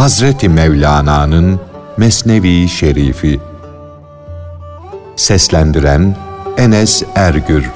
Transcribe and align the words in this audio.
Hazreti 0.00 0.48
Mevlana'nın 0.48 1.60
Mesnevi 1.96 2.68
Şerifi 2.68 3.40
Seslendiren 5.16 6.16
Enes 6.56 7.02
Ergür 7.14 7.70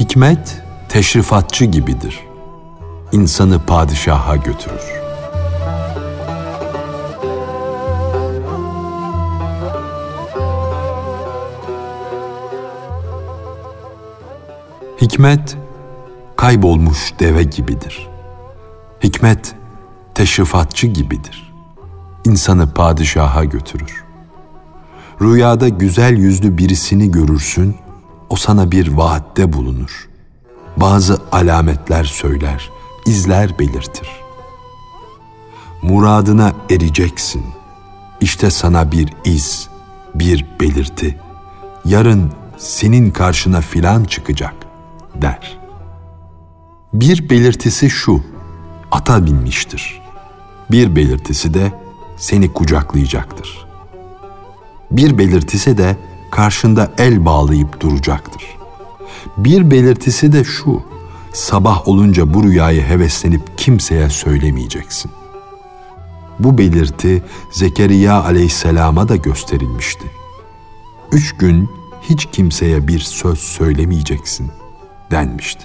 Hikmet 0.00 0.62
teşrifatçı 0.88 1.64
gibidir. 1.64 2.20
İnsanı 3.12 3.66
padişaha 3.66 4.36
götürür. 4.36 4.99
Hikmet 15.00 15.56
kaybolmuş 16.36 17.12
deve 17.18 17.42
gibidir. 17.42 18.08
Hikmet 19.04 19.54
teşrifatçı 20.14 20.86
gibidir. 20.86 21.52
İnsanı 22.24 22.74
padişaha 22.74 23.44
götürür. 23.44 24.04
Rüyada 25.22 25.68
güzel 25.68 26.16
yüzlü 26.16 26.58
birisini 26.58 27.10
görürsün, 27.10 27.76
o 28.30 28.36
sana 28.36 28.72
bir 28.72 28.92
vaatte 28.92 29.52
bulunur. 29.52 30.08
Bazı 30.76 31.22
alametler 31.32 32.04
söyler, 32.04 32.70
izler 33.06 33.58
belirtir. 33.58 34.08
Muradına 35.82 36.52
ereceksin. 36.70 37.44
İşte 38.20 38.50
sana 38.50 38.92
bir 38.92 39.12
iz, 39.24 39.68
bir 40.14 40.46
belirti. 40.60 41.18
Yarın 41.84 42.32
senin 42.58 43.10
karşına 43.10 43.60
filan 43.60 44.04
çıkacak 44.04 44.59
der. 45.14 45.58
Bir 46.92 47.30
belirtisi 47.30 47.90
şu, 47.90 48.22
ata 48.90 49.26
binmiştir. 49.26 50.02
Bir 50.70 50.96
belirtisi 50.96 51.54
de 51.54 51.72
seni 52.16 52.52
kucaklayacaktır. 52.52 53.66
Bir 54.90 55.18
belirtisi 55.18 55.78
de 55.78 55.96
karşında 56.30 56.92
el 56.98 57.24
bağlayıp 57.24 57.80
duracaktır. 57.80 58.44
Bir 59.36 59.70
belirtisi 59.70 60.32
de 60.32 60.44
şu, 60.44 60.82
sabah 61.32 61.88
olunca 61.88 62.34
bu 62.34 62.44
rüyayı 62.44 62.82
heveslenip 62.82 63.58
kimseye 63.58 64.10
söylemeyeceksin. 64.10 65.10
Bu 66.38 66.58
belirti 66.58 67.22
Zekeriya 67.52 68.24
aleyhisselama 68.24 69.08
da 69.08 69.16
gösterilmişti. 69.16 70.04
Üç 71.12 71.36
gün 71.36 71.70
hiç 72.02 72.28
kimseye 72.32 72.88
bir 72.88 72.98
söz 72.98 73.38
söylemeyeceksin 73.38 74.50
denmişti. 75.10 75.64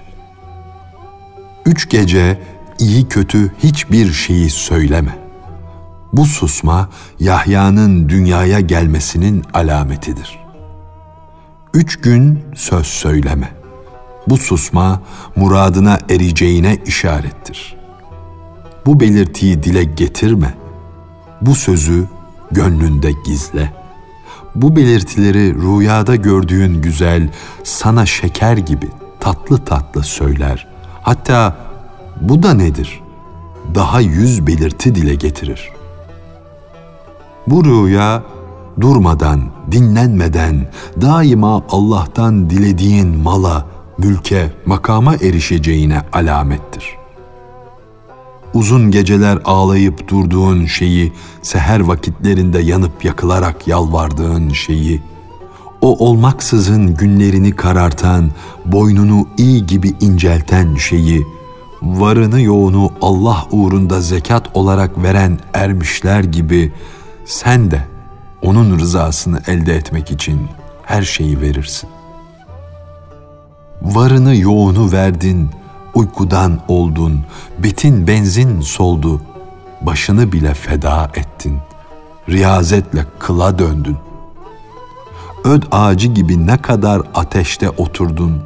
Üç 1.66 1.90
gece 1.90 2.40
iyi 2.80 3.08
kötü 3.08 3.54
hiçbir 3.64 4.12
şeyi 4.12 4.50
söyleme. 4.50 5.18
Bu 6.14 6.26
susma 6.26 6.90
Yahya'nın 7.20 8.10
dünyaya 8.10 8.60
gelmesinin 8.60 9.44
alametidir.'' 9.54 10.46
Üç 11.76 11.98
gün 11.98 12.40
söz 12.56 12.88
söyleme. 12.88 13.50
Bu 14.28 14.38
susma 14.38 15.02
muradına 15.36 15.98
ereceğine 16.10 16.78
işarettir. 16.86 17.76
Bu 18.86 19.00
belirtiyi 19.00 19.64
dile 19.64 19.84
getirme. 19.84 20.54
Bu 21.42 21.56
sözü 21.56 22.06
gönlünde 22.52 23.12
gizle. 23.26 23.74
Bu 24.56 24.76
belirtileri 24.76 25.54
rüyada 25.54 26.16
gördüğün 26.16 26.82
güzel 26.82 27.30
sana 27.64 28.06
şeker 28.06 28.58
gibi 28.58 28.88
tatlı 29.26 29.58
tatlı 29.58 30.04
söyler. 30.04 30.68
Hatta 31.02 31.56
bu 32.22 32.44
da 32.44 32.54
nedir? 32.54 33.02
Daha 33.76 34.02
yüz 34.02 34.48
belirti 34.48 34.96
dile 34.96 35.16
getirir. 35.16 35.70
Bu 37.48 37.66
rüya 37.66 38.24
durmadan, 38.82 39.42
dinlenmeden 39.72 40.72
daima 41.02 41.64
Allah'tan 41.70 42.50
dilediğin 42.50 43.18
mala, 43.18 43.66
mülke, 43.98 44.52
makama 44.66 45.16
erişeceğine 45.16 46.02
alamettir. 46.14 46.96
Uzun 48.54 48.92
geceler 48.92 49.40
ağlayıp 49.46 50.08
durduğun 50.08 50.66
şeyi, 50.66 51.14
seher 51.42 51.80
vakitlerinde 51.80 52.60
yanıp 52.60 53.06
yakılarak 53.06 53.68
yalvardığın 53.68 54.50
şeyi, 54.50 55.02
o 55.86 56.06
olmaksızın 56.06 56.96
günlerini 56.96 57.52
karartan, 57.52 58.32
boynunu 58.66 59.28
iyi 59.38 59.66
gibi 59.66 59.94
incelten 60.02 60.76
şeyi, 60.76 61.26
varını 61.82 62.42
yoğunu 62.42 62.92
Allah 63.02 63.46
uğrunda 63.52 64.02
zekat 64.02 64.56
olarak 64.58 65.04
veren 65.04 65.40
ermişler 65.54 66.24
gibi 66.24 66.74
sen 67.26 67.72
de 67.72 67.84
onun 68.42 68.80
rızasını 68.80 69.42
elde 69.48 69.76
etmek 69.76 70.12
için 70.12 70.40
her 70.84 71.04
şeyi 71.04 71.42
verirsin. 71.42 71.90
Varını 73.82 74.36
yoğunu 74.36 74.92
verdin, 74.92 75.50
uykudan 75.96 76.60
oldun, 76.68 77.20
betin 77.60 78.08
benzin 78.08 78.62
soldu, 78.62 79.22
başını 79.82 80.32
bile 80.32 80.54
feda 80.54 81.12
ettin, 81.16 81.58
riyazetle 82.30 83.06
kıla 83.20 83.60
döndün. 83.60 84.05
Öd 85.46 85.64
ağacı 85.72 86.08
gibi 86.08 86.48
ne 86.48 86.58
kadar 86.58 87.02
ateşte 87.16 87.70
oturdun, 87.70 88.42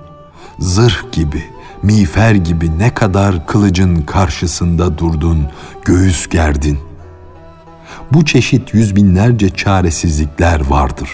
zırh 0.60 1.12
gibi, 1.12 1.44
miğfer 1.84 2.36
gibi 2.36 2.80
ne 2.80 2.94
kadar 2.94 3.48
kılıcın 3.48 4.02
karşısında 4.02 4.98
durdun, 4.98 5.48
göğüs 5.86 6.28
gerdin 6.28 6.80
bu 8.12 8.26
çeşit 8.26 8.74
yüz 8.74 8.96
binlerce 8.96 9.50
çaresizlikler 9.50 10.70
vardır. 10.70 11.10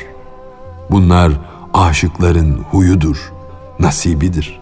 Bunlar 0.91 1.31
aşıkların 1.73 2.63
huyudur, 2.71 3.33
nasibidir. 3.79 4.59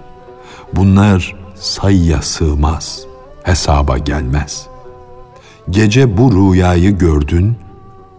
Bunlar 0.73 1.35
sayıya 1.55 2.21
sığmaz, 2.21 3.01
hesaba 3.43 3.97
gelmez. 3.97 4.67
Gece 5.69 6.17
bu 6.17 6.53
rüyayı 6.53 6.97
gördün, 6.97 7.55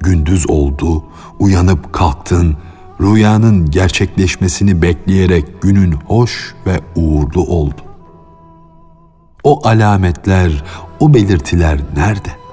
gündüz 0.00 0.50
oldu, 0.50 1.04
uyanıp 1.38 1.92
kalktın, 1.92 2.56
rüyanın 3.00 3.70
gerçekleşmesini 3.70 4.82
bekleyerek 4.82 5.62
günün 5.62 5.92
hoş 5.92 6.54
ve 6.66 6.80
uğurlu 6.96 7.42
oldu. 7.42 7.80
O 9.44 9.68
alametler, 9.68 10.64
o 11.00 11.14
belirtiler 11.14 11.80
nerede? 11.96 12.44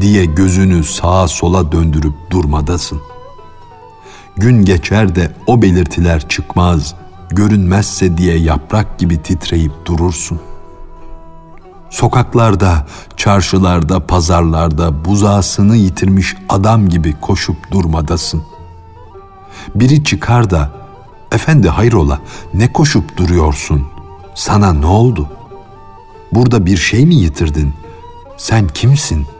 diye 0.00 0.24
gözünü 0.24 0.84
sağa 0.84 1.28
sola 1.28 1.72
döndürüp 1.72 2.14
durmadasın. 2.30 3.00
Gün 4.36 4.64
geçer 4.64 5.14
de 5.14 5.32
o 5.46 5.62
belirtiler 5.62 6.28
çıkmaz, 6.28 6.94
görünmezse 7.30 8.18
diye 8.18 8.38
yaprak 8.38 8.98
gibi 8.98 9.22
titreyip 9.22 9.72
durursun. 9.84 10.40
Sokaklarda, 11.90 12.86
çarşılarda, 13.16 14.06
pazarlarda 14.06 15.04
buzağısını 15.04 15.76
yitirmiş 15.76 16.36
adam 16.48 16.88
gibi 16.88 17.20
koşup 17.20 17.70
durmadasın. 17.70 18.42
Biri 19.74 20.04
çıkar 20.04 20.50
da, 20.50 20.70
efendi 21.32 21.68
hayrola 21.68 22.18
ne 22.54 22.72
koşup 22.72 23.16
duruyorsun? 23.16 23.86
Sana 24.34 24.72
ne 24.72 24.86
oldu? 24.86 25.28
Burada 26.32 26.66
bir 26.66 26.76
şey 26.76 27.06
mi 27.06 27.14
yitirdin? 27.14 27.72
Sen 28.36 28.68
kimsin?'' 28.68 29.38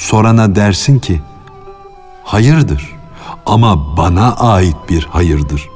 sorana 0.00 0.56
dersin 0.56 0.98
ki, 0.98 1.20
hayırdır 2.24 2.96
ama 3.46 3.96
bana 3.96 4.36
ait 4.36 4.76
bir 4.88 5.04
hayırdır. 5.04 5.68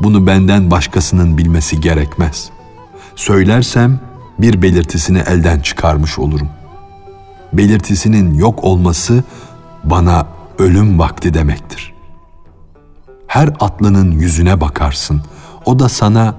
Bunu 0.00 0.26
benden 0.26 0.70
başkasının 0.70 1.38
bilmesi 1.38 1.80
gerekmez. 1.80 2.50
Söylersem 3.16 4.00
bir 4.38 4.62
belirtisini 4.62 5.18
elden 5.18 5.60
çıkarmış 5.60 6.18
olurum. 6.18 6.48
Belirtisinin 7.52 8.34
yok 8.34 8.64
olması 8.64 9.24
bana 9.84 10.26
ölüm 10.58 10.98
vakti 10.98 11.34
demektir. 11.34 11.91
Her 13.32 13.48
atlının 13.60 14.10
yüzüne 14.10 14.60
bakarsın. 14.60 15.22
O 15.64 15.78
da 15.78 15.88
sana 15.88 16.34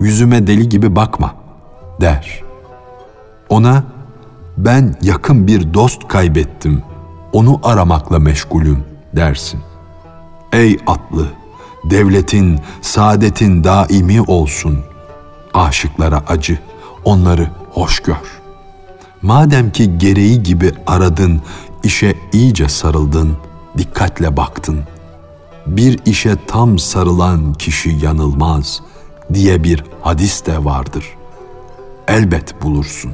yüzüme 0.00 0.46
deli 0.46 0.68
gibi 0.68 0.96
bakma 0.96 1.34
der. 2.00 2.42
Ona 3.48 3.84
ben 4.56 4.96
yakın 5.02 5.46
bir 5.46 5.74
dost 5.74 6.08
kaybettim, 6.08 6.82
onu 7.32 7.60
aramakla 7.62 8.18
meşgulüm 8.18 8.84
dersin. 9.16 9.60
Ey 10.52 10.78
atlı, 10.86 11.26
devletin, 11.84 12.60
saadetin 12.82 13.64
daimi 13.64 14.22
olsun. 14.22 14.80
Aşıklara 15.54 16.22
acı, 16.28 16.58
onları 17.04 17.50
hoş 17.70 18.00
gör. 18.00 18.40
Madem 19.22 19.72
ki 19.72 19.98
gereği 19.98 20.42
gibi 20.42 20.72
aradın, 20.86 21.42
işe 21.82 22.14
iyice 22.32 22.68
sarıldın, 22.68 23.36
dikkatle 23.78 24.36
baktın. 24.36 24.84
Bir 25.70 25.98
işe 26.06 26.36
tam 26.46 26.78
sarılan 26.78 27.52
kişi 27.52 27.90
yanılmaz 28.02 28.80
diye 29.34 29.64
bir 29.64 29.84
hadis 30.02 30.46
de 30.46 30.64
vardır. 30.64 31.04
Elbet 32.08 32.62
bulursun. 32.62 33.12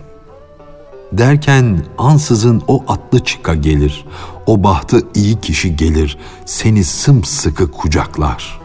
Derken 1.13 1.85
ansızın 1.99 2.63
o 2.69 2.85
atlı 2.89 3.25
çıka 3.25 3.55
gelir, 3.55 4.07
o 4.47 4.63
bahtı 4.63 5.03
iyi 5.15 5.41
kişi 5.41 5.77
gelir, 5.77 6.19
seni 6.45 6.85
sımsıkı 6.85 7.71
kucaklar. 7.71 8.61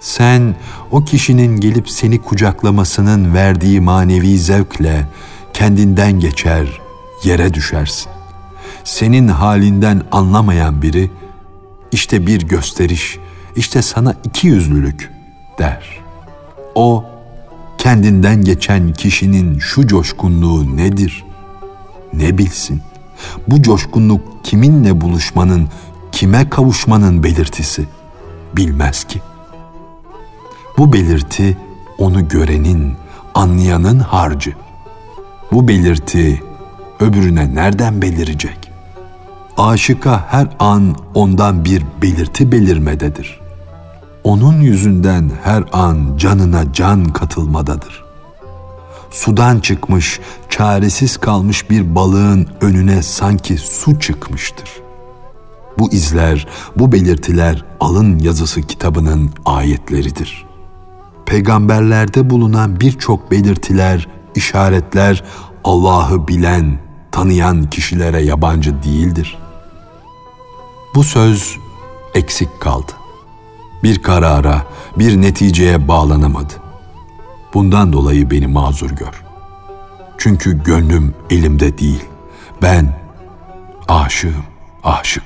Sen 0.00 0.54
o 0.90 1.04
kişinin 1.04 1.60
gelip 1.60 1.90
seni 1.90 2.22
kucaklamasının 2.22 3.34
verdiği 3.34 3.80
manevi 3.80 4.38
zevkle 4.38 5.08
kendinden 5.52 6.20
geçer, 6.20 6.80
yere 7.24 7.54
düşersin. 7.54 8.10
Senin 8.84 9.28
halinden 9.28 10.02
anlamayan 10.12 10.82
biri 10.82 11.10
işte 11.92 12.26
bir 12.26 12.42
gösteriş, 12.42 13.18
işte 13.56 13.82
sana 13.82 14.14
iki 14.24 14.46
yüzlülük 14.46 15.12
der. 15.58 16.00
O 16.74 17.04
kendinden 17.78 18.44
geçen 18.44 18.92
kişinin 18.92 19.58
şu 19.58 19.86
coşkunluğu 19.86 20.76
nedir? 20.76 21.24
Ne 22.12 22.38
bilsin? 22.38 22.82
Bu 23.48 23.62
coşkunluk 23.62 24.44
kiminle 24.44 25.00
buluşmanın, 25.00 25.68
kime 26.12 26.48
kavuşmanın 26.48 27.22
belirtisi? 27.22 27.86
Bilmez 28.56 29.04
ki. 29.04 29.20
Bu 30.78 30.92
belirti 30.92 31.56
onu 31.98 32.28
görenin, 32.28 32.94
anlayanın 33.34 33.98
harcı. 33.98 34.52
Bu 35.52 35.68
belirti 35.68 36.42
öbürüne 37.00 37.54
nereden 37.54 38.02
belirecek? 38.02 38.69
Aşıka 39.60 40.26
her 40.28 40.48
an 40.58 40.94
ondan 41.14 41.64
bir 41.64 41.82
belirti 42.02 42.52
belirmededir. 42.52 43.40
Onun 44.24 44.60
yüzünden 44.60 45.30
her 45.44 45.64
an 45.72 46.16
canına 46.16 46.72
can 46.72 47.04
katılmadadır. 47.04 48.04
Sudan 49.10 49.60
çıkmış, 49.60 50.20
çaresiz 50.48 51.16
kalmış 51.16 51.70
bir 51.70 51.94
balığın 51.94 52.46
önüne 52.60 53.02
sanki 53.02 53.58
su 53.58 54.00
çıkmıştır. 54.00 54.70
Bu 55.78 55.92
izler, 55.92 56.48
bu 56.76 56.92
belirtiler 56.92 57.64
alın 57.80 58.18
yazısı 58.18 58.62
kitabının 58.62 59.30
ayetleridir. 59.44 60.46
Peygamberlerde 61.26 62.30
bulunan 62.30 62.80
birçok 62.80 63.30
belirtiler, 63.30 64.08
işaretler 64.34 65.24
Allah'ı 65.64 66.28
bilen, 66.28 66.78
tanıyan 67.12 67.70
kişilere 67.70 68.22
yabancı 68.22 68.82
değildir. 68.82 69.39
Bu 70.94 71.04
söz 71.04 71.58
eksik 72.14 72.60
kaldı. 72.60 72.92
Bir 73.82 74.02
karara, 74.02 74.66
bir 74.96 75.20
neticeye 75.20 75.88
bağlanamadı. 75.88 76.52
Bundan 77.54 77.92
dolayı 77.92 78.30
beni 78.30 78.46
mazur 78.46 78.90
gör. 78.90 79.24
Çünkü 80.18 80.62
gönlüm 80.64 81.14
elimde 81.30 81.78
değil. 81.78 82.04
Ben 82.62 83.00
aşığım, 83.88 84.44
aşık. 84.84 85.24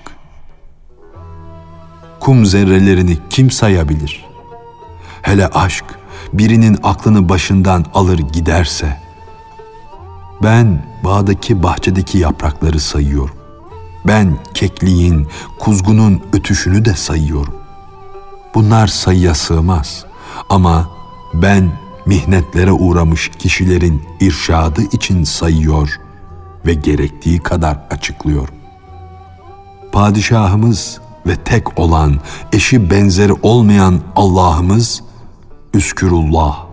Kum 2.20 2.46
zerrelerini 2.46 3.18
kim 3.30 3.50
sayabilir? 3.50 4.24
Hele 5.22 5.46
aşk 5.46 5.84
birinin 6.32 6.78
aklını 6.82 7.28
başından 7.28 7.84
alır 7.94 8.18
giderse. 8.18 9.00
Ben 10.42 10.86
bağdaki 11.04 11.62
bahçedeki 11.62 12.18
yaprakları 12.18 12.80
sayıyorum. 12.80 13.43
Ben 14.06 14.38
kekliğin, 14.54 15.26
kuzgunun 15.58 16.22
ötüşünü 16.32 16.84
de 16.84 16.94
sayıyorum. 16.94 17.54
Bunlar 18.54 18.86
sayıya 18.86 19.34
sığmaz 19.34 20.04
ama 20.48 20.90
ben 21.34 21.72
mihnetlere 22.06 22.72
uğramış 22.72 23.30
kişilerin 23.38 24.02
irşadı 24.20 24.82
için 24.82 25.24
sayıyor 25.24 26.00
ve 26.66 26.74
gerektiği 26.74 27.38
kadar 27.38 27.78
açıklıyor. 27.90 28.48
Padişahımız 29.92 31.00
ve 31.26 31.36
tek 31.36 31.78
olan, 31.78 32.20
eşi 32.52 32.90
benzeri 32.90 33.32
olmayan 33.32 34.00
Allah'ımız 34.16 35.02
Üskürullah, 35.74 36.66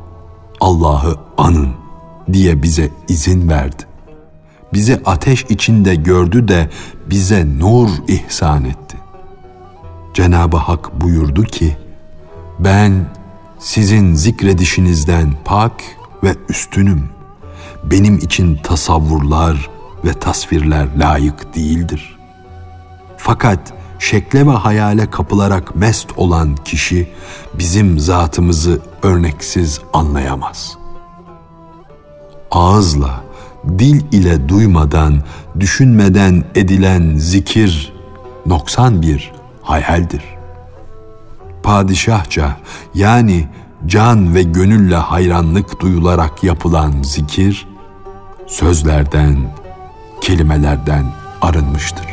Allah'ı 0.59 1.15
anın 1.37 1.69
diye 2.33 2.63
bize 2.63 2.89
izin 3.07 3.49
verdi. 3.49 3.90
Bize 4.73 5.01
ateş 5.05 5.45
içinde 5.49 5.95
gördü 5.95 6.47
de 6.47 6.69
bize 7.09 7.59
nur 7.59 7.89
ihsan 8.07 8.65
etti. 8.65 8.97
Cenab-ı 10.13 10.57
Hak 10.57 11.01
buyurdu 11.01 11.43
ki, 11.43 11.77
ben 12.59 13.05
sizin 13.59 14.13
zikredişinizden 14.13 15.33
pak 15.45 15.73
ve 16.23 16.35
üstünüm. 16.49 17.09
Benim 17.83 18.17
için 18.17 18.55
tasavvurlar 18.55 19.69
ve 20.05 20.13
tasvirler 20.13 20.87
layık 20.97 21.55
değildir. 21.55 22.17
Fakat 23.17 23.73
şekle 23.99 24.47
ve 24.47 24.51
hayale 24.51 25.09
kapılarak 25.09 25.75
mest 25.75 26.17
olan 26.17 26.55
kişi 26.55 27.11
bizim 27.53 27.99
zatımızı 27.99 28.81
örneksiz 29.03 29.79
anlayamaz. 29.93 30.77
Ağızla, 32.51 33.23
dil 33.67 34.01
ile 34.11 34.49
duymadan, 34.49 35.21
düşünmeden 35.59 36.43
edilen 36.55 37.15
zikir 37.17 37.93
noksan 38.45 39.01
bir 39.01 39.31
hayaldir. 39.61 40.23
Padişahça 41.63 42.57
yani 42.93 43.47
can 43.85 44.35
ve 44.35 44.43
gönülle 44.43 44.95
hayranlık 44.95 45.79
duyularak 45.79 46.43
yapılan 46.43 47.03
zikir 47.03 47.67
sözlerden, 48.47 49.37
kelimelerden 50.21 51.05
arınmıştır. 51.41 52.10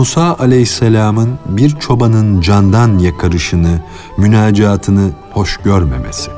Musa 0.00 0.36
aleyhisselamın 0.38 1.38
bir 1.46 1.70
çobanın 1.70 2.40
candan 2.40 2.98
yakarışını, 2.98 3.80
münacatını 4.16 5.10
hoş 5.32 5.56
görmemesi. 5.56 6.30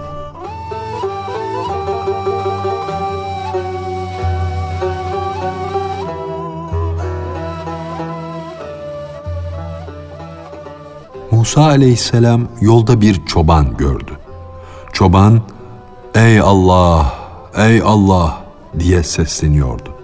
Musa 11.31 11.63
aleyhisselam 11.63 12.49
yolda 12.61 13.01
bir 13.01 13.27
çoban 13.27 13.77
gördü. 13.77 14.13
Çoban, 14.93 15.41
''Ey 16.15 16.41
Allah, 16.41 17.15
ey 17.57 17.83
Allah!'' 17.85 18.45
diye 18.79 19.03
sesleniyordu. 19.03 19.95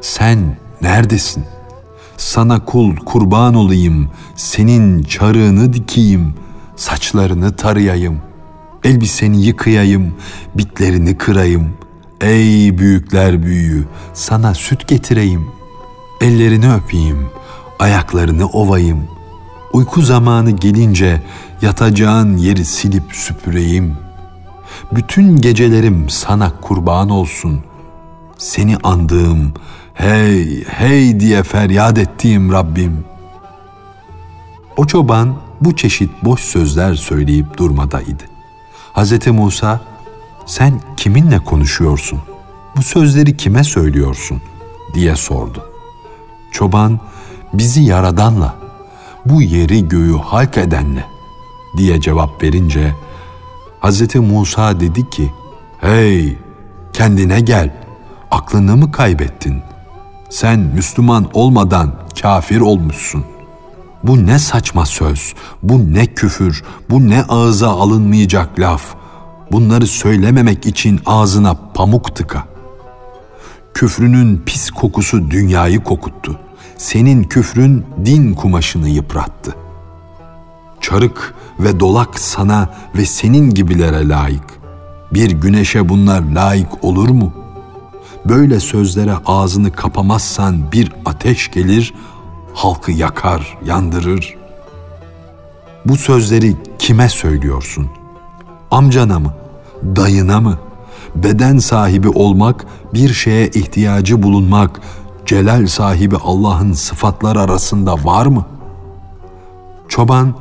''Sen 0.00 0.56
neredesin?'' 0.82 1.57
Sana 2.18 2.64
kul 2.64 2.96
kurban 2.96 3.54
olayım, 3.54 4.08
senin 4.36 5.02
çarığını 5.02 5.72
dikeyim, 5.72 6.34
saçlarını 6.76 7.56
tarayayım, 7.56 8.18
elbiseni 8.84 9.44
yıkayayım, 9.44 10.14
bitlerini 10.54 11.18
kırayım. 11.18 11.70
Ey 12.20 12.78
büyükler 12.78 13.42
büyüğü, 13.42 13.84
sana 14.14 14.54
süt 14.54 14.88
getireyim, 14.88 15.46
ellerini 16.20 16.72
öpeyim, 16.72 17.26
ayaklarını 17.78 18.46
ovayım. 18.46 19.04
Uyku 19.72 20.02
zamanı 20.02 20.50
gelince 20.50 21.22
yatacağın 21.62 22.36
yeri 22.36 22.64
silip 22.64 23.12
süpüreyim. 23.12 23.96
Bütün 24.92 25.36
gecelerim 25.36 26.08
sana 26.08 26.52
kurban 26.60 27.08
olsun. 27.10 27.60
Seni 28.38 28.76
andığım, 28.76 29.52
hey 29.98 30.64
hey 30.64 31.20
diye 31.20 31.42
feryat 31.42 31.98
ettiğim 31.98 32.52
Rabbim. 32.52 33.04
O 34.76 34.86
çoban 34.86 35.34
bu 35.60 35.76
çeşit 35.76 36.10
boş 36.22 36.40
sözler 36.40 36.94
söyleyip 36.94 37.58
durmadaydı. 37.58 38.24
Hz. 38.94 39.26
Musa, 39.26 39.80
sen 40.46 40.80
kiminle 40.96 41.38
konuşuyorsun? 41.38 42.20
Bu 42.76 42.82
sözleri 42.82 43.36
kime 43.36 43.64
söylüyorsun? 43.64 44.42
diye 44.94 45.16
sordu. 45.16 45.70
Çoban, 46.52 47.00
bizi 47.52 47.82
yaradanla, 47.82 48.54
bu 49.26 49.42
yeri 49.42 49.88
göğü 49.88 50.18
halk 50.18 50.58
edenle 50.58 51.04
diye 51.76 52.00
cevap 52.00 52.42
verince, 52.42 52.94
Hz. 53.82 54.14
Musa 54.14 54.80
dedi 54.80 55.10
ki, 55.10 55.32
Hey, 55.80 56.38
kendine 56.92 57.40
gel. 57.40 57.74
Aklını 58.30 58.76
mı 58.76 58.92
kaybettin? 58.92 59.62
Sen 60.30 60.60
Müslüman 60.60 61.26
olmadan 61.34 61.94
kafir 62.22 62.60
olmuşsun. 62.60 63.24
Bu 64.04 64.26
ne 64.26 64.38
saçma 64.38 64.86
söz, 64.86 65.34
bu 65.62 65.94
ne 65.94 66.06
küfür, 66.06 66.64
bu 66.90 67.08
ne 67.08 67.22
ağza 67.28 67.68
alınmayacak 67.68 68.60
laf. 68.60 68.82
Bunları 69.52 69.86
söylememek 69.86 70.66
için 70.66 71.00
ağzına 71.06 71.54
pamuk 71.74 72.16
tıka. 72.16 72.44
Küfrünün 73.74 74.42
pis 74.46 74.70
kokusu 74.70 75.30
dünyayı 75.30 75.84
kokuttu. 75.84 76.38
Senin 76.76 77.24
küfrün 77.24 77.84
din 78.04 78.34
kumaşını 78.34 78.88
yıprattı. 78.88 79.54
Çarık 80.80 81.34
ve 81.60 81.80
dolak 81.80 82.18
sana 82.18 82.68
ve 82.96 83.06
senin 83.06 83.50
gibilere 83.50 84.08
layık. 84.08 84.58
Bir 85.14 85.30
güneşe 85.30 85.88
bunlar 85.88 86.22
layık 86.22 86.84
olur 86.84 87.08
mu? 87.08 87.32
Böyle 88.24 88.60
sözlere 88.60 89.14
ağzını 89.26 89.72
kapamazsan 89.72 90.72
bir 90.72 90.92
ateş 91.04 91.50
gelir, 91.50 91.94
halkı 92.54 92.92
yakar, 92.92 93.58
yandırır. 93.64 94.36
Bu 95.84 95.96
sözleri 95.96 96.56
kime 96.78 97.08
söylüyorsun? 97.08 97.88
Amcana 98.70 99.18
mı? 99.18 99.34
Dayına 99.82 100.40
mı? 100.40 100.58
Beden 101.14 101.58
sahibi 101.58 102.08
olmak, 102.08 102.66
bir 102.94 103.12
şeye 103.12 103.48
ihtiyacı 103.48 104.22
bulunmak, 104.22 104.80
celal 105.26 105.66
sahibi 105.66 106.16
Allah'ın 106.16 106.72
sıfatlar 106.72 107.36
arasında 107.36 108.04
var 108.04 108.26
mı? 108.26 108.46
Çoban, 109.88 110.34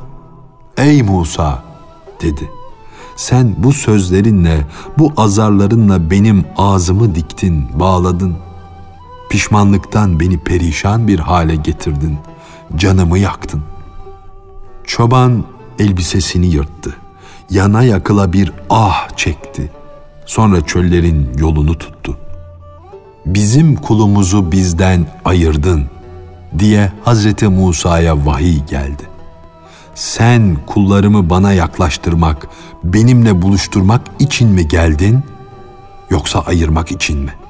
ey 0.77 1.03
Musa 1.03 1.63
dedi. 2.21 2.56
Sen 3.17 3.55
bu 3.57 3.73
sözlerinle, 3.73 4.65
bu 4.97 5.13
azarlarınla 5.17 6.11
benim 6.11 6.45
ağzımı 6.57 7.15
diktin, 7.15 7.79
bağladın. 7.79 8.35
Pişmanlıktan 9.29 10.19
beni 10.19 10.37
perişan 10.37 11.07
bir 11.07 11.19
hale 11.19 11.55
getirdin. 11.55 12.17
Canımı 12.75 13.19
yaktın. 13.19 13.61
Çoban 14.83 15.43
elbisesini 15.79 16.47
yırttı. 16.47 16.95
Yana 17.49 17.83
yakıla 17.83 18.33
bir 18.33 18.51
ah 18.69 19.09
çekti. 19.17 19.71
Sonra 20.25 20.61
çöllerin 20.65 21.37
yolunu 21.37 21.77
tuttu. 21.77 22.17
Bizim 23.25 23.75
kulumuzu 23.75 24.51
bizden 24.51 25.05
ayırdın 25.25 25.85
diye 26.59 26.91
Hazreti 27.03 27.47
Musa'ya 27.47 28.25
vahiy 28.25 28.65
geldi. 28.65 29.16
Sen 29.97 30.57
kullarımı 30.67 31.29
bana 31.29 31.53
yaklaştırmak, 31.53 32.47
benimle 32.83 33.41
buluşturmak 33.41 34.01
için 34.19 34.49
mi 34.49 34.67
geldin 34.67 35.23
yoksa 36.09 36.39
ayırmak 36.39 36.91
için 36.91 37.19
mi?'' 37.19 37.47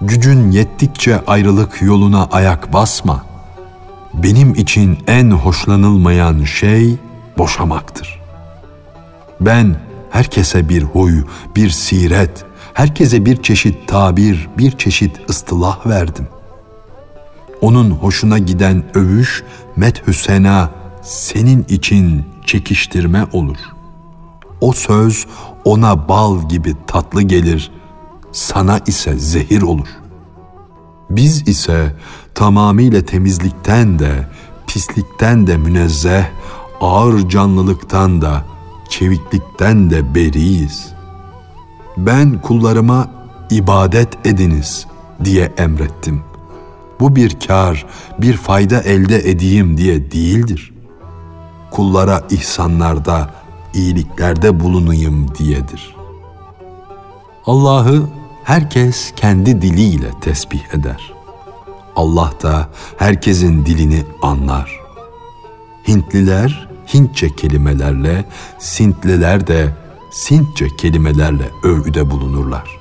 Gücün 0.00 0.50
yettikçe 0.50 1.20
ayrılık 1.26 1.82
yoluna 1.82 2.24
ayak 2.32 2.72
basma. 2.72 3.24
Benim 4.14 4.54
için 4.54 4.98
en 5.06 5.30
hoşlanılmayan 5.30 6.44
şey 6.44 6.96
boşamaktır. 7.38 8.20
Ben 9.40 9.76
herkese 10.10 10.68
bir 10.68 10.82
huy, 10.82 11.22
bir 11.56 11.70
siret, 11.70 12.44
herkese 12.74 13.26
bir 13.26 13.42
çeşit 13.42 13.88
tabir, 13.88 14.48
bir 14.58 14.70
çeşit 14.70 15.30
ıstılah 15.30 15.86
verdim. 15.86 16.28
Onun 17.60 17.90
hoşuna 17.90 18.38
giden 18.38 18.84
övüş, 18.94 19.44
methü 19.76 20.14
sena 20.14 20.70
senin 21.04 21.64
için 21.68 22.24
çekiştirme 22.46 23.26
olur. 23.32 23.58
O 24.60 24.72
söz 24.72 25.26
ona 25.64 26.08
bal 26.08 26.48
gibi 26.48 26.74
tatlı 26.86 27.22
gelir.'' 27.22 27.84
sana 28.34 28.80
ise 28.86 29.18
zehir 29.18 29.62
olur. 29.62 29.88
Biz 31.10 31.48
ise 31.48 31.96
tamamıyla 32.34 33.02
temizlikten 33.02 33.98
de, 33.98 34.28
pislikten 34.66 35.46
de 35.46 35.56
münezzeh, 35.56 36.24
ağır 36.80 37.28
canlılıktan 37.28 38.22
da, 38.22 38.44
çeviklikten 38.88 39.90
de 39.90 40.14
beriyiz. 40.14 40.88
Ben 41.96 42.40
kullarıma 42.40 43.10
ibadet 43.50 44.26
ediniz 44.26 44.86
diye 45.24 45.52
emrettim. 45.58 46.22
Bu 47.00 47.16
bir 47.16 47.36
kar, 47.46 47.86
bir 48.18 48.36
fayda 48.36 48.80
elde 48.80 49.30
edeyim 49.30 49.78
diye 49.78 50.10
değildir. 50.10 50.73
Kullara 51.74 52.22
ihsanlarda, 52.30 53.30
iyiliklerde 53.74 54.60
bulunayım 54.60 55.34
diyedir. 55.34 55.96
Allah'ı 57.46 58.02
herkes 58.44 59.12
kendi 59.16 59.62
diliyle 59.62 60.10
tesbih 60.20 60.74
eder. 60.74 61.12
Allah 61.96 62.32
da 62.42 62.68
herkesin 62.98 63.66
dilini 63.66 64.04
anlar. 64.22 64.80
Hintliler 65.88 66.68
Hintçe 66.94 67.36
kelimelerle, 67.36 68.24
Sintliler 68.58 69.46
de 69.46 69.74
Sintçe 70.10 70.76
kelimelerle 70.76 71.50
övgüde 71.62 72.10
bulunurlar. 72.10 72.78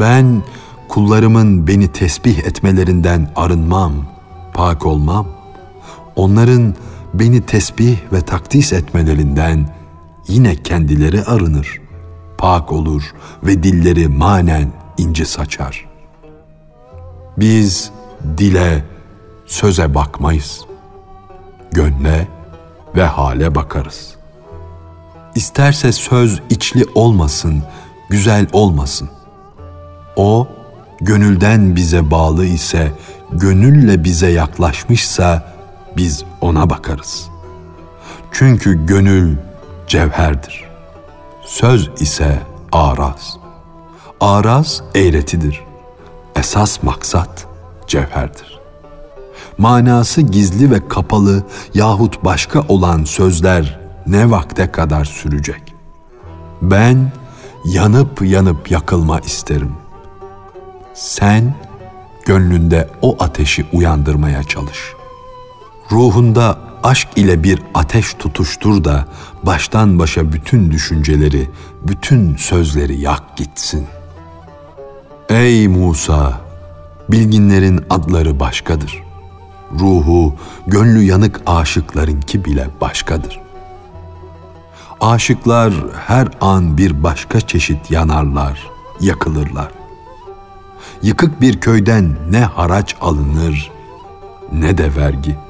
Ben 0.00 0.42
kullarımın 0.88 1.66
beni 1.66 1.88
tesbih 1.88 2.38
etmelerinden 2.38 3.32
arınmam, 3.36 3.92
pak 4.54 4.86
olmam. 4.86 5.26
Onların 6.16 6.74
beni 7.14 7.40
tesbih 7.40 7.98
ve 8.12 8.20
takdis 8.20 8.72
etmelerinden 8.72 9.74
yine 10.28 10.56
kendileri 10.56 11.24
arınır 11.24 11.80
pak 12.40 12.72
olur 12.72 13.14
ve 13.42 13.62
dilleri 13.62 14.08
manen 14.08 14.72
inci 14.98 15.26
saçar. 15.26 15.88
Biz 17.36 17.90
dile, 18.38 18.84
söze 19.46 19.94
bakmayız. 19.94 20.60
Gönle 21.72 22.28
ve 22.96 23.04
hale 23.04 23.54
bakarız. 23.54 24.14
İsterse 25.34 25.92
söz 25.92 26.42
içli 26.50 26.84
olmasın, 26.94 27.62
güzel 28.08 28.46
olmasın. 28.52 29.10
O, 30.16 30.48
gönülden 31.00 31.76
bize 31.76 32.10
bağlı 32.10 32.46
ise, 32.46 32.92
gönülle 33.32 34.04
bize 34.04 34.28
yaklaşmışsa, 34.28 35.49
biz 35.96 36.24
ona 36.40 36.70
bakarız. 36.70 37.28
Çünkü 38.32 38.86
gönül 38.86 39.36
cevherdir.'' 39.86 40.70
Söz 41.50 41.90
ise 42.00 42.42
araz. 42.72 43.36
Araz 44.20 44.82
eğretidir. 44.94 45.60
Esas 46.36 46.82
maksat 46.82 47.46
cevherdir. 47.86 48.60
Manası 49.58 50.20
gizli 50.20 50.70
ve 50.70 50.88
kapalı 50.88 51.42
yahut 51.74 52.24
başka 52.24 52.60
olan 52.68 53.04
sözler 53.04 53.80
ne 54.06 54.30
vakte 54.30 54.72
kadar 54.72 55.04
sürecek? 55.04 55.74
Ben 56.62 57.12
yanıp 57.64 58.22
yanıp 58.22 58.70
yakılma 58.70 59.20
isterim. 59.20 59.72
Sen 60.94 61.54
gönlünde 62.26 62.88
o 63.02 63.16
ateşi 63.20 63.66
uyandırmaya 63.72 64.42
çalış. 64.42 64.94
Ruhunda 65.92 66.58
aşk 66.82 67.08
ile 67.16 67.42
bir 67.42 67.62
ateş 67.74 68.14
tutuştur 68.14 68.84
da 68.84 69.04
baştan 69.42 69.98
başa 69.98 70.32
bütün 70.32 70.70
düşünceleri, 70.70 71.50
bütün 71.82 72.36
sözleri 72.36 73.00
yak 73.00 73.36
gitsin. 73.36 73.86
Ey 75.28 75.68
Musa! 75.68 76.40
Bilginlerin 77.08 77.80
adları 77.90 78.40
başkadır. 78.40 79.02
Ruhu, 79.80 80.34
gönlü 80.66 81.02
yanık 81.02 81.40
aşıklarınki 81.46 82.44
bile 82.44 82.68
başkadır. 82.80 83.40
Aşıklar 85.00 85.74
her 86.06 86.28
an 86.40 86.78
bir 86.78 87.02
başka 87.02 87.40
çeşit 87.40 87.90
yanarlar, 87.90 88.70
yakılırlar. 89.00 89.68
Yıkık 91.02 91.40
bir 91.40 91.60
köyden 91.60 92.16
ne 92.30 92.40
haraç 92.40 92.96
alınır 93.00 93.70
ne 94.52 94.78
de 94.78 94.96
vergi.'' 94.96 95.49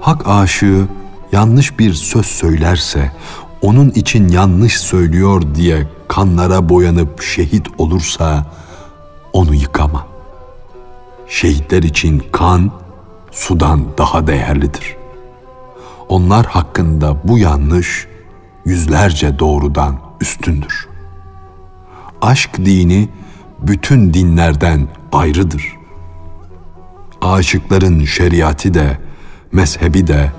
Hak 0.00 0.28
aşığı 0.28 0.86
yanlış 1.32 1.78
bir 1.78 1.94
söz 1.94 2.26
söylerse 2.26 3.12
onun 3.62 3.90
için 3.90 4.28
yanlış 4.28 4.80
söylüyor 4.80 5.42
diye 5.54 5.88
kanlara 6.08 6.68
boyanıp 6.68 7.22
şehit 7.22 7.68
olursa 7.78 8.46
onu 9.32 9.54
yıkama. 9.54 10.06
Şehitler 11.28 11.82
için 11.82 12.22
kan 12.32 12.70
sudan 13.30 13.84
daha 13.98 14.26
değerlidir. 14.26 14.96
Onlar 16.08 16.46
hakkında 16.46 17.16
bu 17.24 17.38
yanlış 17.38 18.08
yüzlerce 18.64 19.38
doğrudan 19.38 19.98
üstündür. 20.20 20.88
Aşk 22.22 22.56
dini 22.56 23.08
bütün 23.58 24.14
dinlerden 24.14 24.88
ayrıdır. 25.12 25.76
Aşıkların 27.20 28.04
şeriatı 28.04 28.74
de 28.74 29.09
mezhebi 29.52 30.06
de 30.06 30.32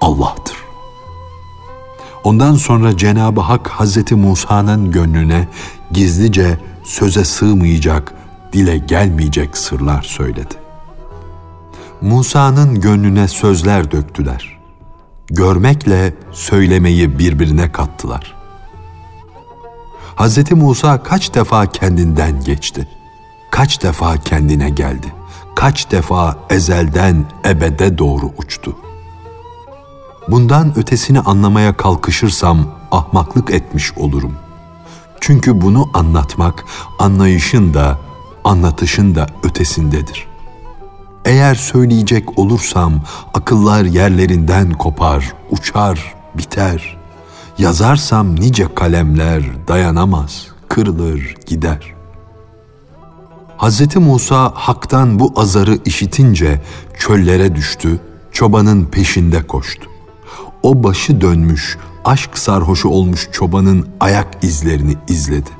Allah'tır. 0.00 0.56
Ondan 2.24 2.54
sonra 2.54 2.96
Cenab-ı 2.96 3.40
Hak 3.40 3.68
Hazreti 3.68 4.14
Musa'nın 4.14 4.90
gönlüne 4.90 5.48
gizlice 5.90 6.58
söze 6.84 7.24
sığmayacak, 7.24 8.14
dile 8.52 8.78
gelmeyecek 8.78 9.56
sırlar 9.56 10.02
söyledi. 10.02 10.54
Musa'nın 12.00 12.80
gönlüne 12.80 13.28
sözler 13.28 13.90
döktüler. 13.90 14.58
Görmekle 15.26 16.14
söylemeyi 16.32 17.18
birbirine 17.18 17.72
kattılar. 17.72 18.36
Hazreti 20.16 20.54
Musa 20.54 21.02
kaç 21.02 21.34
defa 21.34 21.66
kendinden 21.66 22.44
geçti. 22.44 22.88
Kaç 23.50 23.82
defa 23.82 24.16
kendine 24.16 24.70
geldi. 24.70 25.06
Kaç 25.56 25.90
defa 25.90 26.36
ezelden 26.50 27.24
ebede 27.46 27.98
doğru 27.98 28.30
uçtu. 28.38 28.76
Bundan 30.28 30.78
ötesini 30.78 31.20
anlamaya 31.20 31.76
kalkışırsam 31.76 32.66
ahmaklık 32.90 33.50
etmiş 33.50 33.98
olurum. 33.98 34.34
Çünkü 35.20 35.60
bunu 35.60 35.90
anlatmak 35.94 36.64
anlayışın 36.98 37.74
da 37.74 37.98
anlatışın 38.44 39.14
da 39.14 39.26
ötesindedir. 39.42 40.26
Eğer 41.24 41.54
söyleyecek 41.54 42.38
olursam 42.38 42.92
akıllar 43.34 43.84
yerlerinden 43.84 44.72
kopar, 44.72 45.32
uçar, 45.50 46.14
biter. 46.34 46.96
Yazarsam 47.58 48.40
nice 48.40 48.74
kalemler 48.74 49.68
dayanamaz, 49.68 50.46
kırılır, 50.68 51.34
gider. 51.46 51.95
Hz. 53.58 53.96
Musa 53.96 54.52
haktan 54.54 55.18
bu 55.18 55.32
azarı 55.36 55.78
işitince 55.84 56.60
çöllere 56.98 57.54
düştü, 57.54 58.00
çobanın 58.32 58.84
peşinde 58.84 59.46
koştu. 59.46 59.90
O 60.62 60.82
başı 60.82 61.20
dönmüş, 61.20 61.78
aşk 62.04 62.38
sarhoşu 62.38 62.88
olmuş 62.88 63.28
çobanın 63.32 63.88
ayak 64.00 64.44
izlerini 64.44 64.96
izledi. 65.08 65.50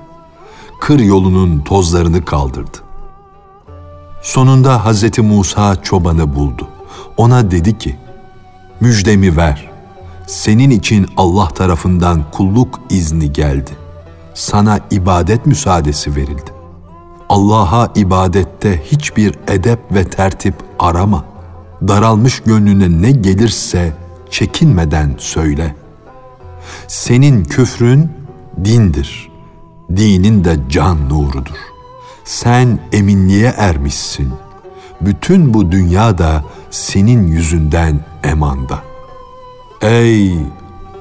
Kır 0.81 0.99
yolunun 0.99 1.61
tozlarını 1.61 2.25
kaldırdı. 2.25 2.79
Sonunda 4.23 4.93
Hz. 4.93 5.19
Musa 5.19 5.83
çobanı 5.83 6.35
buldu. 6.35 6.69
Ona 7.17 7.51
dedi 7.51 7.79
ki, 7.79 7.97
müjdemi 8.81 9.37
ver. 9.37 9.71
Senin 10.27 10.71
için 10.71 11.07
Allah 11.17 11.49
tarafından 11.49 12.25
kulluk 12.33 12.81
izni 12.91 13.33
geldi. 13.33 13.71
Sana 14.35 14.81
ibadet 14.91 15.47
müsaadesi 15.47 16.17
verildi. 16.17 16.56
Allah'a 17.29 17.93
ibadette 17.95 18.83
hiçbir 18.85 19.35
edep 19.49 19.79
ve 19.91 20.05
tertip 20.05 20.55
arama. 20.79 21.25
Daralmış 21.89 22.41
gönlüne 22.41 23.03
ne 23.03 23.11
gelirse 23.11 23.93
çekinmeden 24.31 25.15
söyle. 25.19 25.75
Senin 26.89 27.45
küfrün 27.45 28.11
dindir. 28.65 29.31
Dinin 29.97 30.45
de 30.45 30.59
can 30.69 31.09
nurudur. 31.09 31.57
Sen 32.25 32.79
eminliğe 32.93 33.55
ermişsin. 33.57 34.33
Bütün 35.01 35.55
bu 35.55 35.73
dünya 35.73 36.19
da 36.19 36.45
senin 36.71 37.27
yüzünden 37.27 38.01
emanda. 38.25 38.79
Ey 39.83 40.39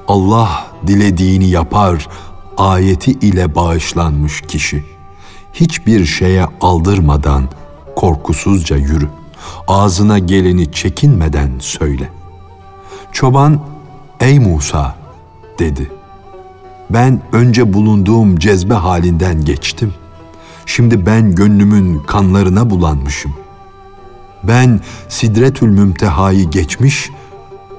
Allah 0.08 0.66
dilediğini 0.86 1.48
yapar 1.48 2.08
ayeti 2.56 3.10
ile 3.10 3.54
bağışlanmış 3.54 4.40
kişi. 4.40 4.95
Hiçbir 5.60 6.06
şeye 6.06 6.46
aldırmadan 6.60 7.48
korkusuzca 7.96 8.76
yürü. 8.76 9.08
Ağzına 9.68 10.18
geleni 10.18 10.72
çekinmeden 10.72 11.50
söyle. 11.58 12.10
Çoban, 13.12 13.60
ey 14.20 14.38
Musa 14.38 14.96
dedi. 15.58 15.90
Ben 16.90 17.20
önce 17.32 17.72
bulunduğum 17.72 18.38
cezbe 18.38 18.74
halinden 18.74 19.44
geçtim. 19.44 19.94
Şimdi 20.66 21.06
ben 21.06 21.34
gönlümün 21.34 21.98
kanlarına 21.98 22.70
bulanmışım. 22.70 23.34
Ben 24.42 24.80
Sidretül 25.08 25.68
Mümteha'yı 25.68 26.50
geçmiş, 26.50 27.10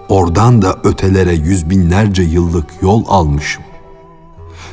oradan 0.10 0.62
da 0.62 0.76
ötelere 0.84 1.34
yüz 1.34 1.70
binlerce 1.70 2.24
yıllık 2.24 2.66
yol 2.82 3.04
almışım. 3.08 3.64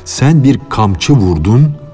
Sen 0.05 0.43
bir 0.43 0.59
kamçı 0.69 1.13
vurdun, 1.13 1.84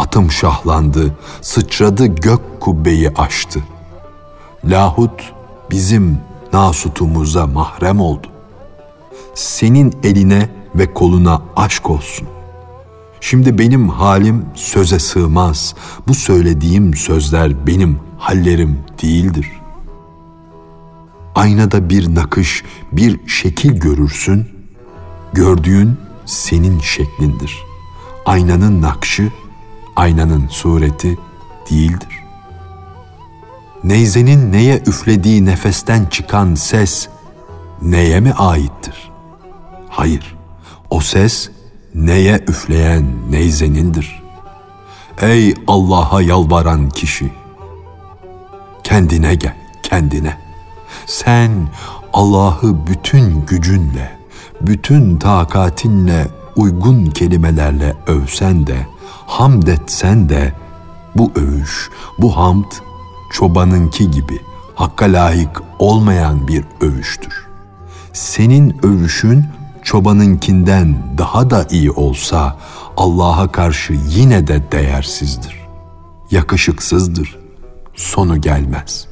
atım 0.00 0.30
şahlandı, 0.30 1.14
sıçradı 1.40 2.06
gök 2.06 2.60
kubbeyi 2.60 3.10
aştı. 3.10 3.60
Lahut 4.64 5.32
bizim 5.70 6.18
nasutumuza 6.52 7.46
mahrem 7.46 8.00
oldu. 8.00 8.26
Senin 9.34 9.94
eline 10.02 10.48
ve 10.74 10.94
koluna 10.94 11.42
aşk 11.56 11.90
olsun. 11.90 12.28
Şimdi 13.20 13.58
benim 13.58 13.88
halim 13.88 14.46
söze 14.54 14.98
sığmaz. 14.98 15.74
Bu 16.08 16.14
söylediğim 16.14 16.94
sözler 16.94 17.66
benim 17.66 17.98
hallerim 18.18 18.78
değildir. 19.02 19.50
Aynada 21.34 21.90
bir 21.90 22.14
nakış, 22.14 22.64
bir 22.92 23.28
şekil 23.28 23.72
görürsün. 23.80 24.48
Gördüğün 25.32 25.96
senin 26.26 26.80
şeklindir. 26.80 27.58
Aynanın 28.26 28.82
nakşı, 28.82 29.30
aynanın 30.00 30.48
sureti 30.48 31.18
değildir. 31.70 32.24
Neyzenin 33.84 34.52
neye 34.52 34.82
üflediği 34.86 35.46
nefesten 35.46 36.04
çıkan 36.04 36.54
ses 36.54 37.08
neye 37.82 38.20
mi 38.20 38.32
aittir? 38.32 39.10
Hayır, 39.88 40.36
o 40.90 41.00
ses 41.00 41.50
neye 41.94 42.44
üfleyen 42.48 43.04
neyzenindir. 43.30 44.22
Ey 45.20 45.54
Allah'a 45.66 46.22
yalvaran 46.22 46.90
kişi! 46.90 47.32
Kendine 48.84 49.34
gel, 49.34 49.56
kendine. 49.82 50.36
Sen 51.06 51.50
Allah'ı 52.12 52.86
bütün 52.86 53.46
gücünle, 53.46 54.18
bütün 54.60 55.18
takatinle 55.18 56.28
uygun 56.56 57.06
kelimelerle 57.06 57.96
övsen 58.06 58.66
de, 58.66 58.86
hamd 59.30 59.66
etsen 59.66 60.28
de, 60.28 60.52
bu 61.16 61.32
övüş, 61.34 61.90
bu 62.18 62.36
hamd 62.36 62.72
çobanınki 63.32 64.10
gibi 64.10 64.40
hakka 64.74 65.04
layık 65.04 65.62
olmayan 65.78 66.48
bir 66.48 66.64
övüştür. 66.80 67.46
Senin 68.12 68.76
övüşün 68.82 69.44
çobanınkinden 69.82 70.96
daha 71.18 71.50
da 71.50 71.66
iyi 71.70 71.90
olsa 71.90 72.56
Allah'a 72.96 73.52
karşı 73.52 73.92
yine 74.08 74.46
de 74.46 74.72
değersizdir. 74.72 75.56
Yakışıksızdır. 76.30 77.38
Sonu 77.94 78.40
gelmez. 78.40 79.06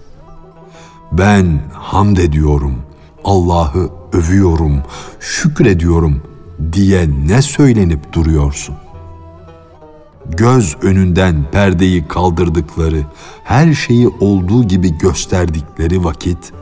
Ben 1.12 1.60
hamd 1.72 2.16
ediyorum, 2.16 2.82
Allah'ı 3.24 3.90
övüyorum, 4.12 4.82
şükrediyorum 5.20 6.22
diye 6.72 7.08
ne 7.26 7.42
söylenip 7.42 8.12
duruyorsun? 8.12 8.74
Göz 10.28 10.76
önünden 10.82 11.50
perdeyi 11.52 12.08
kaldırdıkları, 12.08 13.02
her 13.44 13.74
şeyi 13.74 14.08
olduğu 14.08 14.64
gibi 14.64 14.98
gösterdikleri 14.98 16.04
vakit 16.04 16.52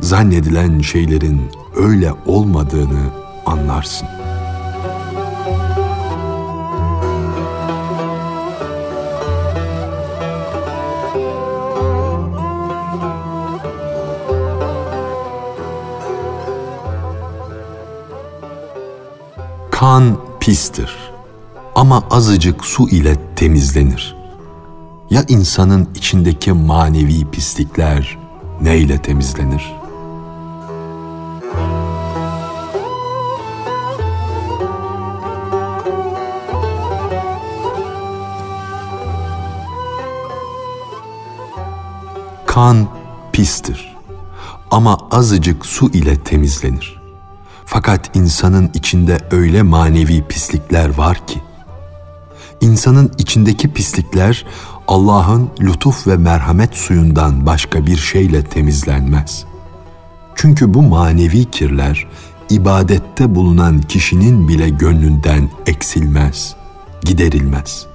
zannedilen 0.00 0.80
şeylerin 0.80 1.40
öyle 1.76 2.12
olmadığını 2.26 3.10
anlarsın. 3.46 4.08
Kan 19.70 20.16
pistir 20.40 21.11
ama 21.82 22.02
azıcık 22.10 22.64
su 22.64 22.88
ile 22.88 23.16
temizlenir. 23.36 24.16
Ya 25.10 25.24
insanın 25.28 25.88
içindeki 25.94 26.52
manevi 26.52 27.30
pislikler 27.30 28.18
neyle 28.60 29.02
temizlenir? 29.02 29.72
Kan 42.46 42.88
pistir 43.32 43.96
ama 44.70 44.98
azıcık 45.10 45.66
su 45.66 45.90
ile 45.90 46.18
temizlenir. 46.18 47.02
Fakat 47.64 48.16
insanın 48.16 48.70
içinde 48.74 49.18
öyle 49.30 49.62
manevi 49.62 50.24
pislikler 50.28 50.98
var 50.98 51.26
ki 51.26 51.42
İnsanın 52.62 53.12
içindeki 53.18 53.72
pislikler 53.72 54.46
Allah'ın 54.88 55.50
lütuf 55.60 56.06
ve 56.06 56.16
merhamet 56.16 56.74
suyundan 56.74 57.46
başka 57.46 57.86
bir 57.86 57.96
şeyle 57.96 58.42
temizlenmez. 58.44 59.44
Çünkü 60.34 60.74
bu 60.74 60.82
manevi 60.82 61.44
kirler 61.50 62.06
ibadette 62.50 63.34
bulunan 63.34 63.80
kişinin 63.80 64.48
bile 64.48 64.68
gönlünden 64.68 65.50
eksilmez, 65.66 66.56
giderilmez. 67.04 67.86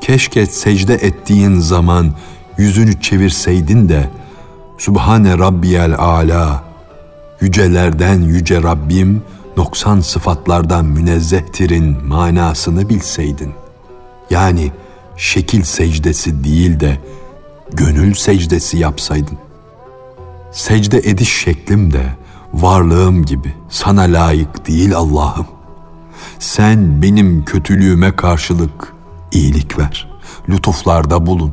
Keşke 0.00 0.46
secde 0.46 0.94
ettiğin 0.94 1.60
zaman 1.60 2.14
yüzünü 2.58 3.00
çevirseydin 3.00 3.88
de 3.88 4.10
Sübhane 4.78 5.38
Rabbiyel 5.38 5.94
Ala 5.98 6.64
yücelerden 7.40 8.20
yüce 8.20 8.62
Rabbim 8.62 9.22
noksan 9.56 10.00
sıfatlardan 10.00 10.84
münezzehtirin 10.84 12.06
manasını 12.06 12.88
bilseydin. 12.88 13.52
Yani 14.30 14.72
şekil 15.16 15.62
secdesi 15.62 16.44
değil 16.44 16.80
de 16.80 16.98
gönül 17.72 18.14
secdesi 18.14 18.78
yapsaydın. 18.78 19.38
Secde 20.52 20.98
ediş 20.98 21.32
şeklim 21.32 21.92
de 21.92 22.16
varlığım 22.54 23.24
gibi 23.24 23.54
sana 23.68 24.02
layık 24.02 24.66
değil 24.66 24.96
Allah'ım. 24.96 25.46
Sen 26.38 27.02
benim 27.02 27.44
kötülüğüme 27.44 28.16
karşılık 28.16 28.94
iyilik 29.32 29.78
ver, 29.78 30.08
lütuflarda 30.48 31.26
bulun. 31.26 31.52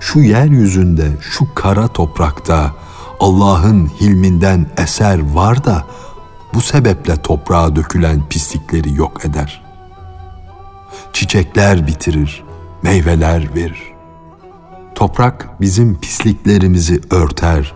Şu 0.00 0.20
yeryüzünde, 0.20 1.08
şu 1.20 1.54
kara 1.54 1.88
toprakta 1.88 2.72
Allah'ın 3.20 3.86
hilminden 4.00 4.66
eser 4.76 5.34
var 5.34 5.64
da 5.64 5.84
bu 6.54 6.60
sebeple 6.60 7.16
toprağa 7.16 7.76
dökülen 7.76 8.28
pislikleri 8.28 8.94
yok 8.94 9.24
eder. 9.24 9.62
Çiçekler 11.12 11.86
bitirir, 11.86 12.44
meyveler 12.82 13.54
verir. 13.54 13.82
Toprak 14.94 15.60
bizim 15.60 16.00
pisliklerimizi 16.00 17.00
örter, 17.10 17.74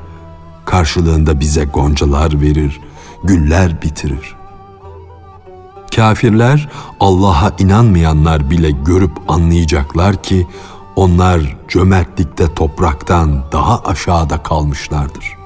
karşılığında 0.64 1.40
bize 1.40 1.64
goncalar 1.64 2.40
verir, 2.40 2.80
güller 3.24 3.82
bitirir. 3.82 4.36
Kafirler 5.96 6.68
Allah'a 7.00 7.52
inanmayanlar 7.58 8.50
bile 8.50 8.70
görüp 8.70 9.12
anlayacaklar 9.28 10.22
ki 10.22 10.46
onlar 10.96 11.56
cömertlikte 11.68 12.54
topraktan 12.54 13.44
daha 13.52 13.80
aşağıda 13.80 14.42
kalmışlardır. 14.42 15.38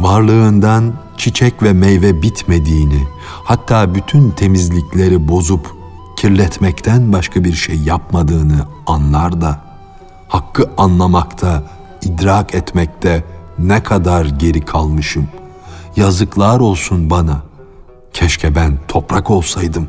Varlığından 0.00 0.94
çiçek 1.16 1.62
ve 1.62 1.72
meyve 1.72 2.22
bitmediğini, 2.22 3.06
hatta 3.44 3.94
bütün 3.94 4.30
temizlikleri 4.30 5.28
bozup 5.28 5.74
kirletmekten 6.16 7.12
başka 7.12 7.44
bir 7.44 7.52
şey 7.52 7.76
yapmadığını 7.76 8.66
anlar 8.86 9.40
da 9.40 9.60
hakkı 10.28 10.70
anlamakta, 10.76 11.62
idrak 12.02 12.54
etmekte 12.54 13.24
ne 13.58 13.82
kadar 13.82 14.24
geri 14.24 14.60
kalmışım. 14.64 15.28
Yazıklar 15.96 16.60
olsun 16.60 17.10
bana. 17.10 17.42
Keşke 18.12 18.54
ben 18.54 18.78
toprak 18.88 19.30
olsaydım 19.30 19.88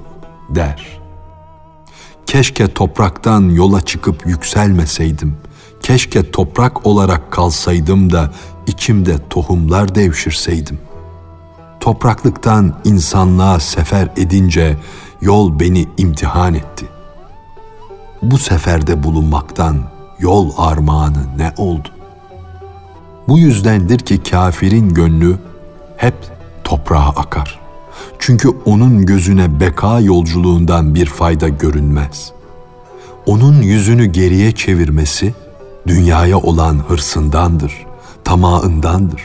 der. 0.49 0.99
Keşke 2.25 2.73
topraktan 2.73 3.49
yola 3.49 3.81
çıkıp 3.81 4.27
yükselmeseydim. 4.27 5.37
Keşke 5.81 6.31
toprak 6.31 6.85
olarak 6.85 7.31
kalsaydım 7.31 8.11
da 8.11 8.31
içimde 8.71 9.15
tohumlar 9.29 9.95
devşirseydim. 9.95 10.79
Topraklıktan 11.79 12.73
insanlığa 12.83 13.59
sefer 13.59 14.09
edince 14.17 14.77
yol 15.21 15.59
beni 15.59 15.87
imtihan 15.97 16.53
etti. 16.53 16.85
Bu 18.21 18.37
seferde 18.37 19.03
bulunmaktan 19.03 19.77
yol 20.19 20.51
armağanı 20.57 21.37
ne 21.37 21.53
oldu? 21.57 21.87
Bu 23.27 23.39
yüzdendir 23.39 23.99
ki 23.99 24.23
kafirin 24.23 24.93
gönlü 24.93 25.37
hep 25.97 26.15
toprağa 26.63 27.09
akar. 27.09 27.59
Çünkü 28.19 28.49
onun 28.65 29.05
gözüne 29.05 29.59
beka 29.59 29.99
yolculuğundan 29.99 30.95
bir 30.95 31.05
fayda 31.05 31.49
görünmez. 31.49 32.31
Onun 33.25 33.61
yüzünü 33.61 34.05
geriye 34.05 34.51
çevirmesi 34.51 35.33
dünyaya 35.87 36.37
olan 36.37 36.83
hırsındandır, 36.87 37.85
tamağındandır. 38.31 39.21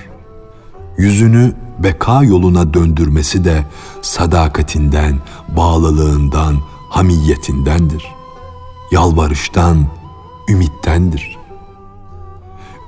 Yüzünü 0.99 1.55
beka 1.79 2.23
yoluna 2.23 2.75
döndürmesi 2.75 3.45
de 3.45 3.65
sadakatinden, 4.03 5.19
bağlılığından, 5.49 6.57
hamiyetindendir. 6.91 8.05
Yalvarıştan, 8.91 9.87
ümittendir. 10.49 11.37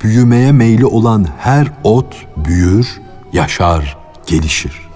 Büyümeye 0.02 0.52
meyli 0.52 0.86
olan 0.86 1.26
her 1.38 1.72
ot 1.84 2.26
büyür, 2.36 3.00
yaşar, 3.32 3.96
gelişir. 4.26 4.88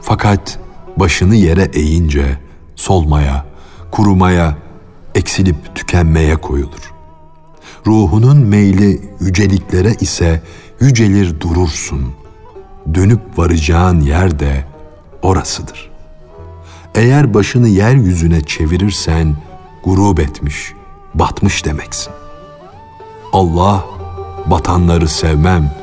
Fakat 0.00 0.58
başını 0.96 1.34
yere 1.34 1.70
eğince 1.72 2.38
solmaya, 2.76 3.44
kurumaya, 3.90 4.56
eksilip 5.14 5.74
tükenmeye 5.74 6.36
koyulur. 6.36 6.93
Ruhunun 7.86 8.36
meyli 8.36 9.00
yüceliklere 9.20 9.94
ise 10.00 10.42
yücelir 10.80 11.40
durursun. 11.40 12.14
Dönüp 12.94 13.20
varacağın 13.36 14.00
yer 14.00 14.38
de 14.38 14.64
orasıdır. 15.22 15.90
Eğer 16.94 17.34
başını 17.34 17.68
yeryüzüne 17.68 18.40
çevirirsen 18.40 19.36
grup 19.84 20.20
etmiş, 20.20 20.72
batmış 21.14 21.64
demeksin. 21.64 22.12
Allah 23.32 23.84
batanları 24.46 25.08
sevmem 25.08 25.74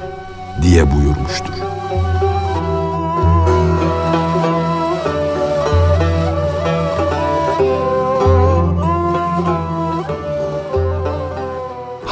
diye 0.62 0.92
buyurmuştur. 0.92 1.54